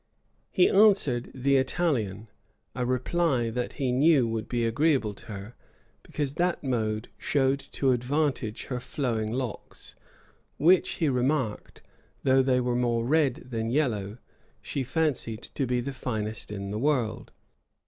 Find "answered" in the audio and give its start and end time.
0.67-1.29